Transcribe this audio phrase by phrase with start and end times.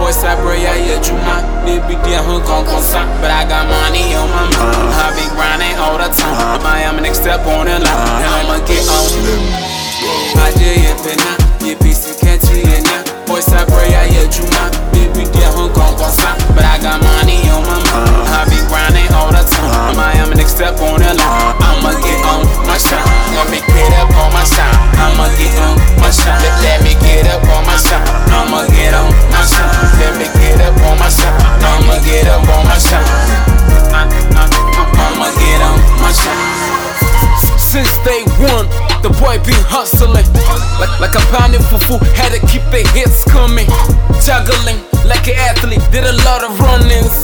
[0.00, 1.44] Boys, I pray I hear you, man.
[1.66, 4.96] They be there, who gon' But I got money on my mind.
[4.96, 6.64] I been grinding all the time.
[6.64, 7.84] I am next step on the line.
[7.84, 9.04] I'ma get on.
[10.40, 11.45] I just hear
[14.06, 14.70] I pray I hear you, man.
[14.92, 18.28] They be there, who But I got money on my mind.
[18.30, 19.98] I been grinding all the time.
[19.98, 21.56] I am next step on the line.
[21.58, 23.02] I'ma get on my shine.
[23.34, 24.95] Let me get up on my shine.
[39.26, 42.02] Boy been hustling like, like a pounding for food.
[42.14, 43.66] Had to keep the hits coming,
[44.22, 45.82] juggling like an athlete.
[45.90, 46.65] Did a lot of.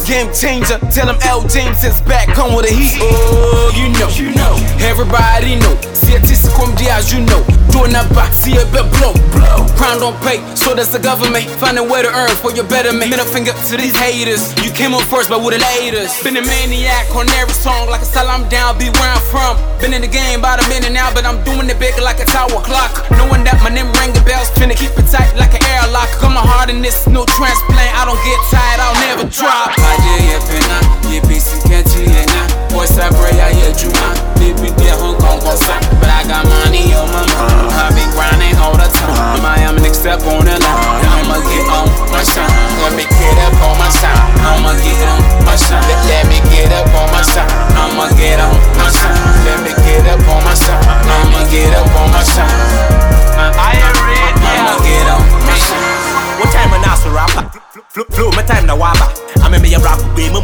[0.07, 0.79] Game changer.
[0.91, 2.99] Tell him L James is back home with the heat.
[3.01, 4.55] Oh, you know, you know.
[4.83, 5.79] Everybody know.
[5.95, 7.41] See a tissue come as you know.
[7.71, 9.15] Doing that back, see a bit blow.
[9.33, 9.65] blow.
[9.79, 11.49] Crown don't pay, so does the government.
[11.57, 13.09] Find a way to earn for your betterment.
[13.09, 14.53] Middle finger to these haters.
[14.61, 16.23] You came up first, but with the latest.
[16.23, 19.57] Been a maniac on every song, like a style I'm down, be where I'm from.
[19.81, 22.27] Been in the game about a minute now, but I'm doing it big like a
[22.29, 23.07] tower clock.
[23.17, 26.11] Knowing that my name ring the bells, finna keep it tight like an airlock.
[26.33, 27.93] My heart in this, no transplant.
[27.93, 29.69] I don't get tired, I'll never drop.
[31.13, 31.62] Yepisi keti yena.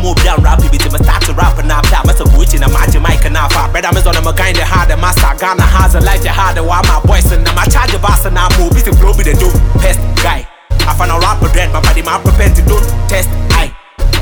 [0.08, 2.62] Me move down rap, we me start to rap and after I'm a butch in
[2.62, 3.70] a match, mic and now far.
[3.72, 7.00] Better me on a kind of hard, master Ghana has a you hard, while my
[7.04, 9.54] voice and I'm a charge of boss and I'm moving to flow with the dope.
[9.80, 10.48] Pest guy.
[10.88, 13.28] I find a rapper dread, my body, my prepared to do test.
[13.52, 13.72] I.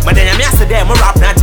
[0.02, 1.35] But then I'm yesterday, I'm a rap now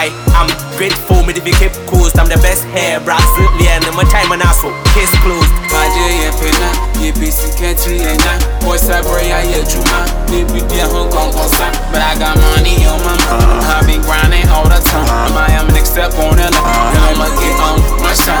[0.00, 0.48] I am
[0.80, 1.20] grateful.
[1.28, 4.72] Me, if you keep cool, I'm the best hair, brass, and my time and also
[4.96, 5.52] case closed.
[5.68, 6.72] Kaje yepena,
[7.04, 8.32] yepisi keti yena.
[8.64, 11.68] Boy sabre ya yejuma, baby dear Hong Kong kosa.
[11.92, 13.44] But I got money on my mind.
[13.44, 13.76] Uh-huh.
[13.76, 15.36] I been grinding all the time.
[15.36, 16.56] I am next step on the line.
[16.56, 17.06] Uh-huh.
[17.12, 18.40] I'ma get on my shine.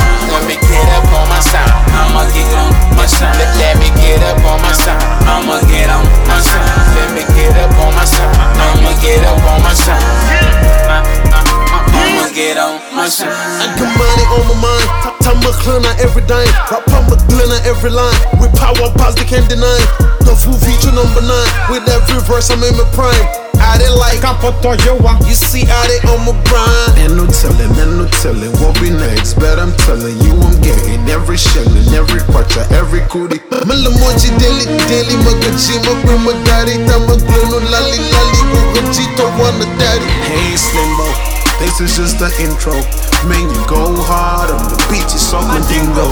[12.50, 13.30] I'ma get on my shine.
[13.30, 14.86] I got money on my mind.
[15.22, 16.50] Time my clean on every dime.
[16.70, 18.14] Rap on my glen on every line.
[18.40, 19.78] With power bars they can't deny.
[20.26, 21.50] The full feature number nine.
[21.70, 23.26] With every verse I'm in my prime.
[23.60, 25.20] I did like Kapoto Yowa.
[25.28, 26.98] You see how they on my grind.
[26.98, 29.34] And no telling, and no telling what be next.
[29.38, 33.38] But I'm telling you, I'm getting every shilling, every quarter, every cootie.
[33.68, 40.08] Malamoji daily, daily, magachi, my grandma daddy, tama glono, lali, lali, wugachito, wanna daddy.
[40.24, 41.04] Hey Slimbo,
[41.60, 42.72] this is just the intro.
[43.28, 46.08] Man, you go hard on the beat, you suck my dingo.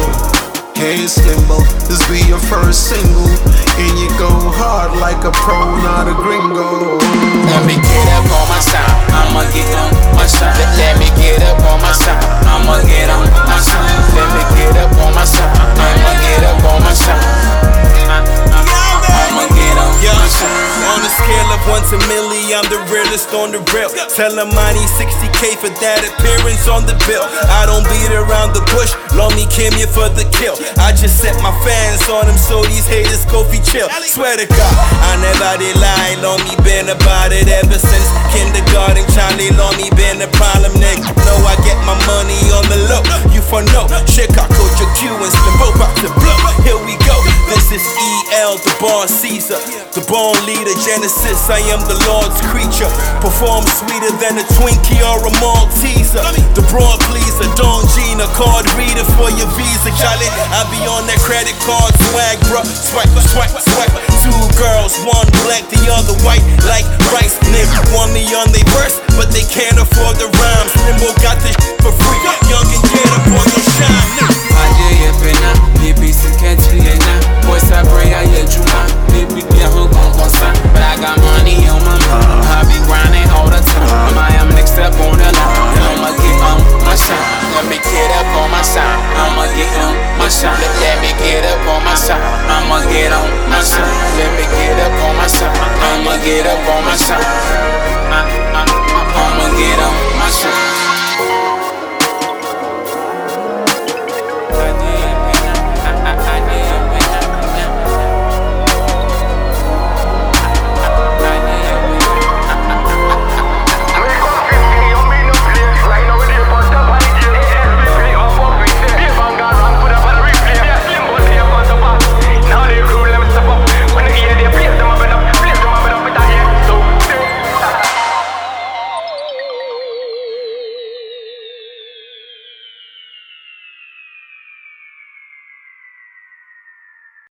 [0.76, 3.26] Hey Slimbo, this be your first single.
[3.80, 7.00] And you go hard like a pro, not a gringo.
[7.48, 8.27] Let me get up
[21.88, 23.88] scale of 1 to milli, I'm the realest on the real.
[24.12, 27.24] Tell them I need 60k for that appearance on the bill.
[27.24, 30.56] I don't beat around the bush, Lomi came here for the kill.
[30.78, 33.88] I just set my fans on them so these haters go fi chill.
[34.04, 34.74] Swear to God,
[35.08, 36.16] I never did lie.
[36.20, 39.04] Lomi been about it ever since kindergarten.
[39.14, 40.67] Charlie Lomi been a problem,
[50.98, 51.46] Genesis.
[51.46, 52.90] I am the Lord's creature.
[53.22, 56.18] Perform sweeter than a Twinkie or a Malteser.
[56.58, 60.26] The broad pleaser, Don Gina, card reader for your visa, Charlie.
[60.50, 62.66] I be on that credit card swag, bruh.
[62.66, 63.94] Swipe, swipe, swipe.
[64.26, 66.82] Two girls, one black, the other white, like
[67.14, 67.38] rice.
[67.46, 70.72] Nigga want me on they verse, but they can't afford the rhymes.
[70.82, 72.22] Limbo got this for free.
[72.50, 72.67] Young